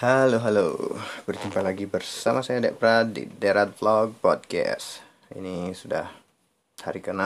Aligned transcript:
Halo 0.00 0.40
halo, 0.40 0.96
berjumpa 1.28 1.60
lagi 1.60 1.84
bersama 1.84 2.40
saya 2.40 2.64
Dek 2.64 2.80
Prad 2.80 3.12
di 3.12 3.28
Derat 3.28 3.76
Vlog 3.76 4.16
Podcast. 4.16 5.04
Ini 5.28 5.76
sudah 5.76 6.08
hari 6.80 7.04
ke-6 7.04 7.20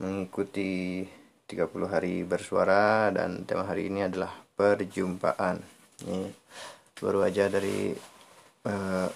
Mengikuti 0.00 1.04
30 1.44 1.92
hari 1.92 2.24
bersuara 2.24 3.12
Dan 3.12 3.44
tema 3.44 3.68
hari 3.68 3.92
ini 3.92 4.00
adalah 4.00 4.32
perjumpaan. 4.32 5.60
Ini 6.08 6.32
baru 6.96 7.20
aja 7.20 7.52
dari 7.52 7.92
uh, 8.64 9.08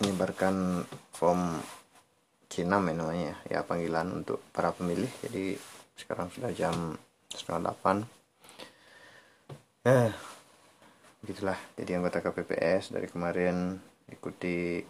Menyebarkan 0.00 0.80
form 1.12 1.60
C6 2.48 2.72
ya 2.72 2.94
namanya 2.96 3.36
Ya 3.52 3.60
panggilan 3.60 4.24
untuk 4.24 4.40
para 4.48 4.72
pemilih. 4.72 5.12
Jadi 5.20 5.60
sekarang 5.92 6.32
sudah 6.32 6.56
jam 6.56 6.96
setengah 7.28 7.76
8 7.76 8.00
Eh, 9.82 10.14
begitulah. 11.22 11.56
Jadi 11.78 11.94
anggota 11.94 12.18
KPPS 12.18 12.92
dari 12.92 13.06
kemarin 13.06 13.78
ikuti 14.10 14.82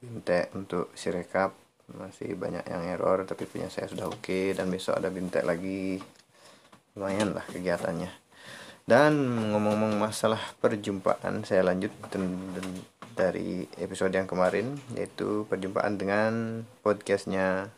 bintek 0.00 0.50
untuk 0.56 0.90
sirekap. 0.96 1.52
Masih 1.92 2.32
banyak 2.34 2.64
yang 2.72 2.88
error 2.88 3.28
tapi 3.28 3.44
punya 3.44 3.68
saya 3.68 3.86
sudah 3.86 4.08
oke. 4.08 4.24
Okay, 4.24 4.56
dan 4.56 4.72
besok 4.72 4.96
ada 4.96 5.12
bintek 5.12 5.44
lagi. 5.44 6.00
Lumayan 6.96 7.36
lah 7.36 7.44
kegiatannya. 7.52 8.08
Dan 8.82 9.12
ngomong-ngomong 9.54 10.00
masalah 10.00 10.40
perjumpaan 10.58 11.46
saya 11.46 11.62
lanjut 11.62 11.94
dari 13.14 13.68
episode 13.78 14.10
yang 14.10 14.26
kemarin 14.26 14.74
yaitu 14.96 15.46
perjumpaan 15.46 16.00
dengan 16.00 16.32
podcastnya 16.80 17.70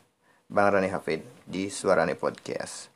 Bang 0.49 0.73
Rani 0.73 0.89
Hafid 0.89 1.27
di 1.45 1.69
Suarane 1.69 2.15
Podcast 2.17 2.94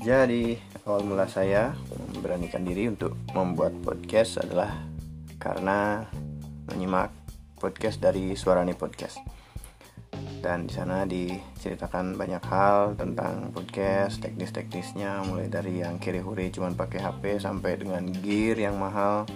Jadi 0.00 0.56
awal 0.88 1.04
mula 1.04 1.28
saya 1.28 1.76
memberanikan 2.16 2.64
diri 2.64 2.88
untuk 2.88 3.20
membuat 3.36 3.76
podcast 3.84 4.40
adalah 4.40 4.72
karena 5.36 6.08
menyimak 6.72 7.12
podcast 7.60 8.00
dari 8.00 8.32
Suarani 8.32 8.72
Podcast. 8.72 9.20
Dan 10.40 10.64
di 10.64 10.72
sana 10.72 11.04
diceritakan 11.04 12.16
banyak 12.16 12.40
hal 12.48 12.96
tentang 12.96 13.52
podcast, 13.52 14.24
teknis-teknisnya, 14.24 15.20
mulai 15.28 15.52
dari 15.52 15.84
yang 15.84 16.00
kiri 16.00 16.24
huri 16.24 16.48
cuman 16.48 16.72
pakai 16.80 17.04
HP 17.04 17.36
sampai 17.36 17.76
dengan 17.76 18.08
gear 18.08 18.56
yang 18.56 18.80
mahal 18.80 19.28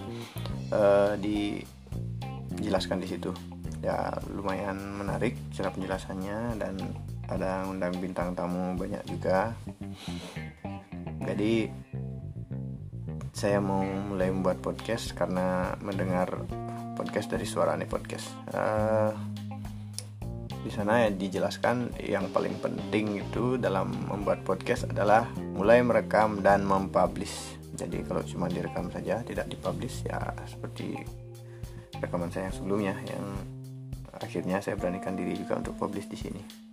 uh, 0.73 1.13
dijelaskan 1.21 3.05
di 3.05 3.07
situ. 3.13 3.29
Ya 3.85 4.17
lumayan 4.33 4.81
menarik 4.97 5.37
cara 5.53 5.69
penjelasannya 5.69 6.57
dan 6.57 6.73
ada 7.29 7.65
undang 7.65 7.95
bintang 7.97 8.37
tamu 8.37 8.77
banyak 8.77 9.01
juga. 9.09 9.53
Jadi 11.25 11.69
saya 13.35 13.59
mau 13.59 13.83
mulai 13.83 14.31
membuat 14.31 14.63
podcast 14.63 15.11
karena 15.11 15.75
mendengar 15.83 16.47
podcast 16.95 17.27
dari 17.33 17.43
suara 17.43 17.75
nih 17.75 17.89
podcast. 17.89 18.31
Uh, 18.53 19.11
di 20.65 20.73
sana 20.73 21.05
ya 21.05 21.09
dijelaskan 21.13 21.93
yang 22.01 22.25
paling 22.33 22.57
penting 22.57 23.21
itu 23.21 23.61
dalam 23.61 23.93
membuat 24.09 24.41
podcast 24.41 24.89
adalah 24.89 25.29
mulai 25.53 25.83
merekam 25.85 26.41
dan 26.41 26.65
mempublish. 26.65 27.59
Jadi 27.75 28.07
kalau 28.07 28.23
cuma 28.23 28.47
direkam 28.47 28.87
saja 28.87 29.19
tidak 29.21 29.51
dipublish 29.51 30.07
ya 30.07 30.31
seperti 30.47 30.95
rekaman 31.99 32.31
saya 32.31 32.47
yang 32.47 32.55
sebelumnya 32.55 32.95
yang 33.03 33.25
akhirnya 34.15 34.63
saya 34.63 34.79
beranikan 34.79 35.19
diri 35.19 35.35
juga 35.35 35.59
untuk 35.59 35.75
publish 35.75 36.07
di 36.07 36.15
sini 36.15 36.65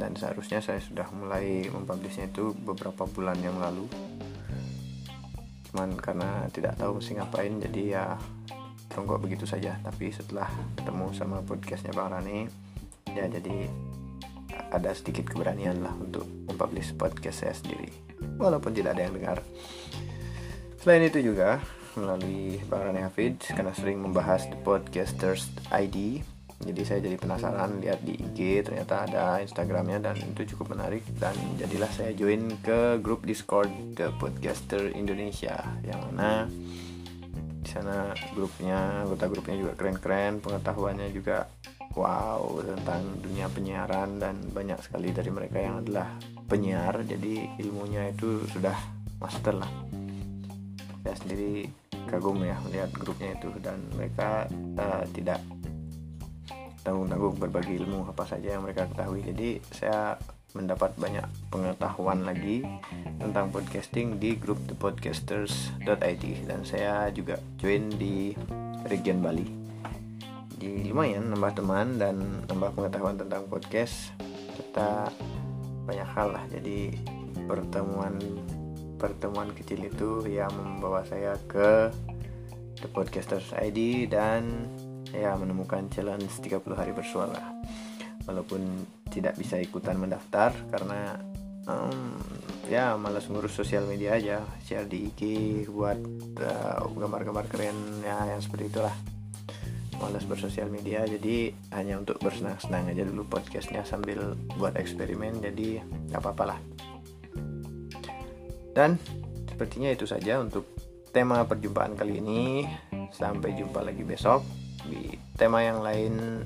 dan 0.00 0.16
seharusnya 0.16 0.64
saya 0.64 0.80
sudah 0.80 1.04
mulai 1.12 1.68
mempublishnya 1.68 2.32
itu 2.32 2.56
beberapa 2.64 3.04
bulan 3.04 3.36
yang 3.44 3.60
lalu. 3.60 3.84
Cuman 5.68 5.92
karena 6.00 6.48
tidak 6.48 6.80
tahu 6.80 6.98
mesti 6.98 7.20
ngapain 7.20 7.60
jadi 7.60 7.82
ya 7.84 8.04
tonggok 8.88 9.20
begitu 9.20 9.44
saja. 9.44 9.76
Tapi 9.84 10.08
setelah 10.08 10.48
ketemu 10.80 11.12
sama 11.12 11.44
podcastnya 11.44 11.92
Bang 11.92 12.16
Rani 12.16 12.48
ya 13.12 13.28
jadi 13.28 13.68
ada 14.72 14.90
sedikit 14.96 15.28
keberanian 15.28 15.84
lah 15.84 15.92
untuk 15.94 16.24
mempublish 16.48 16.96
podcast 16.96 17.44
saya 17.44 17.54
sendiri. 17.54 17.92
Walaupun 18.40 18.72
tidak 18.72 18.96
ada 18.96 19.04
yang 19.04 19.14
dengar. 19.14 19.38
Selain 20.80 21.04
itu 21.04 21.20
juga 21.20 21.60
melalui 21.92 22.56
Bang 22.72 22.88
Rani 22.88 23.04
Hafid 23.04 23.36
karena 23.52 23.76
sering 23.76 24.00
membahas 24.00 24.48
The 24.48 24.56
Podcasters 24.64 25.52
ID 25.68 26.24
jadi 26.60 26.82
saya 26.84 27.00
jadi 27.00 27.16
penasaran 27.16 27.80
lihat 27.80 28.04
di 28.04 28.20
IG 28.20 28.68
ternyata 28.68 29.08
ada 29.08 29.40
Instagramnya 29.40 29.96
dan 30.04 30.16
itu 30.20 30.44
cukup 30.52 30.76
menarik. 30.76 31.00
Dan 31.16 31.32
jadilah 31.56 31.88
saya 31.88 32.12
join 32.12 32.52
ke 32.60 33.00
grup 33.00 33.24
Discord 33.24 33.72
The 33.96 34.12
Podcaster 34.20 34.92
Indonesia 34.92 35.56
yang 35.88 36.04
mana 36.04 36.44
di 37.60 37.68
sana 37.68 38.12
grupnya 38.36 39.04
anggota 39.04 39.28
grupnya 39.28 39.56
juga 39.56 39.72
keren-keren 39.76 40.40
pengetahuannya 40.40 41.08
juga 41.12 41.48
wow 41.96 42.60
tentang 42.64 43.02
dunia 43.20 43.46
penyiaran 43.52 44.16
dan 44.20 44.36
banyak 44.52 44.80
sekali 44.84 45.16
dari 45.16 45.32
mereka 45.32 45.64
yang 45.64 45.80
adalah 45.80 46.12
penyiar. 46.44 46.92
Jadi 47.08 47.56
ilmunya 47.56 48.12
itu 48.12 48.44
sudah 48.52 48.76
master 49.16 49.56
lah. 49.56 49.70
Saya 51.08 51.16
sendiri 51.16 51.72
kagum 52.04 52.44
ya 52.44 52.60
melihat 52.68 52.92
grupnya 52.92 53.32
itu 53.32 53.48
dan 53.64 53.80
mereka 53.96 54.44
uh, 54.76 55.08
tidak 55.16 55.40
tanggung-tanggung 56.90 57.38
berbagi 57.38 57.78
ilmu 57.78 58.10
apa 58.10 58.26
saja 58.26 58.58
yang 58.58 58.66
mereka 58.66 58.90
ketahui. 58.90 59.22
Jadi 59.22 59.62
saya 59.70 60.18
mendapat 60.58 60.98
banyak 60.98 61.22
pengetahuan 61.54 62.26
lagi 62.26 62.66
tentang 63.22 63.54
podcasting 63.54 64.18
di 64.18 64.34
grup 64.34 64.58
thepodcasters.id 64.66 66.24
dan 66.50 66.66
saya 66.66 67.06
juga 67.14 67.38
join 67.62 67.86
di 67.94 68.34
region 68.90 69.22
Bali. 69.22 69.46
Di 70.58 70.90
lumayan 70.90 71.30
nambah 71.30 71.62
teman 71.62 71.94
dan 72.02 72.42
nambah 72.50 72.74
pengetahuan 72.74 73.14
tentang 73.14 73.46
podcast 73.46 74.10
serta 74.58 75.14
banyak 75.86 76.08
hal 76.10 76.34
lah. 76.34 76.42
Jadi 76.50 76.98
pertemuan 77.46 78.18
pertemuan 78.98 79.54
kecil 79.54 79.86
itu 79.86 80.26
yang 80.26 80.50
membawa 80.58 81.06
saya 81.06 81.38
ke 81.46 81.94
The 82.82 82.90
Podcasters 82.90 83.54
ID 83.54 84.10
dan 84.10 84.66
ya 85.14 85.34
menemukan 85.34 85.90
challenge 85.90 86.30
30 86.42 86.62
hari 86.74 86.92
bersuara. 86.94 87.42
Walaupun 88.26 88.62
tidak 89.10 89.34
bisa 89.34 89.58
ikutan 89.58 89.98
mendaftar 89.98 90.54
karena 90.70 91.18
um, 91.66 92.14
ya 92.70 92.94
malas 92.94 93.26
ngurus 93.26 93.54
sosial 93.54 93.86
media 93.86 94.16
aja. 94.16 94.38
Share 94.62 94.86
di 94.86 95.10
IG 95.10 95.20
buat 95.70 95.98
uh, 96.38 96.86
gambar-gambar 96.86 97.46
uh, 97.46 97.50
keren 97.50 97.78
ya 98.06 98.30
yang 98.30 98.40
seperti 98.40 98.70
itulah. 98.70 98.94
Malas 100.00 100.24
bersosial 100.24 100.72
media 100.72 101.04
jadi 101.04 101.52
hanya 101.76 102.00
untuk 102.00 102.16
bersenang-senang 102.24 102.88
aja 102.88 103.04
dulu 103.04 103.28
podcastnya 103.28 103.84
sambil 103.84 104.32
buat 104.56 104.72
eksperimen 104.80 105.44
jadi 105.44 105.84
nggak 106.08 106.22
apa-apa 106.24 106.44
lah. 106.56 106.58
Dan 108.72 108.96
sepertinya 109.44 109.92
itu 109.92 110.08
saja 110.08 110.40
untuk 110.40 110.64
tema 111.12 111.44
perjumpaan 111.44 111.98
kali 111.98 112.22
ini. 112.22 112.64
Sampai 113.10 113.58
jumpa 113.58 113.82
lagi 113.82 114.06
besok 114.06 114.59
di 114.86 115.16
tema 115.36 115.64
yang 115.64 115.84
lain 115.84 116.44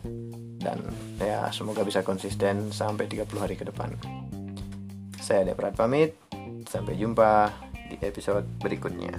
dan 0.59 0.81
ya 1.21 1.53
semoga 1.53 1.85
bisa 1.85 2.01
konsisten 2.01 2.73
sampai 2.73 3.05
30 3.07 3.29
hari 3.37 3.55
ke 3.55 3.69
depan. 3.69 3.93
Saya 5.21 5.45
Deprat 5.53 5.77
pamit, 5.77 6.17
sampai 6.69 6.97
jumpa 6.97 7.53
di 7.89 7.97
episode 8.01 8.45
berikutnya. 8.61 9.13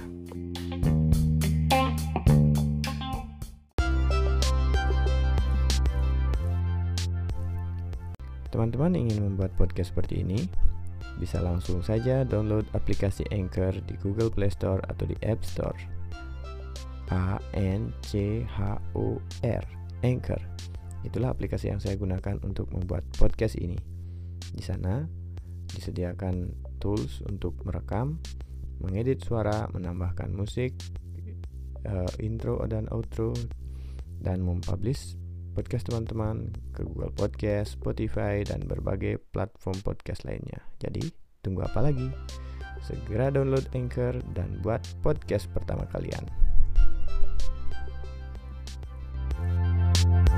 Teman-teman 8.50 8.96
ingin 8.96 9.20
membuat 9.20 9.52
podcast 9.60 9.92
seperti 9.92 10.24
ini? 10.24 10.48
Bisa 11.20 11.44
langsung 11.44 11.84
saja 11.84 12.24
download 12.24 12.64
aplikasi 12.72 13.28
Anchor 13.32 13.76
di 13.84 14.00
Google 14.00 14.32
Play 14.32 14.52
Store 14.52 14.80
atau 14.88 15.04
di 15.04 15.16
App 15.28 15.44
Store. 15.44 15.95
A 17.14 17.38
N 17.54 17.94
C 18.02 18.42
H 18.46 18.82
O 18.98 19.20
R 19.44 19.64
Anchor. 20.02 20.42
Itulah 21.06 21.34
aplikasi 21.34 21.70
yang 21.70 21.78
saya 21.78 21.94
gunakan 21.98 22.42
untuk 22.42 22.70
membuat 22.74 23.06
podcast 23.22 23.58
ini. 23.62 23.78
Di 24.56 24.64
sana 24.66 25.06
disediakan 25.70 26.50
tools 26.82 27.22
untuk 27.26 27.58
merekam, 27.66 28.18
mengedit 28.82 29.22
suara, 29.22 29.70
menambahkan 29.70 30.34
musik, 30.34 30.74
uh, 31.86 32.10
intro 32.22 32.62
dan 32.66 32.90
outro, 32.90 33.34
dan 34.22 34.42
mempublish 34.42 35.20
podcast 35.56 35.88
teman-teman 35.88 36.52
ke 36.76 36.84
Google 36.84 37.16
Podcast, 37.16 37.80
Spotify, 37.80 38.44
dan 38.44 38.68
berbagai 38.68 39.24
platform 39.32 39.80
podcast 39.86 40.28
lainnya. 40.28 40.60
Jadi, 40.84 41.08
tunggu 41.40 41.64
apa 41.64 41.80
lagi? 41.80 42.12
Segera 42.84 43.32
download 43.32 43.66
Anchor 43.72 44.20
dan 44.36 44.60
buat 44.60 44.84
podcast 45.00 45.48
pertama 45.56 45.88
kalian. 45.90 46.45